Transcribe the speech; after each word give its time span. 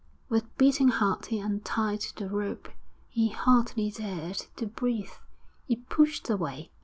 With 0.29 0.57
beating 0.57 0.87
heart 0.87 1.27
he 1.27 1.39
untied 1.39 2.03
the 2.15 2.27
rope; 2.27 2.69
he 3.07 3.29
hardly 3.29 3.91
dared 3.91 4.47
to 4.55 4.65
breathe. 4.65 5.11
He 5.67 5.75
pushed 5.75 6.27
away. 6.27 6.71